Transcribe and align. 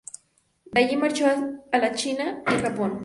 De 0.71 0.79
allí 0.83 0.97
marchó 0.97 1.27
a 1.71 1.77
la 1.77 1.91
China 1.91 2.41
y 2.49 2.53
el 2.55 2.61
Japón. 2.63 2.99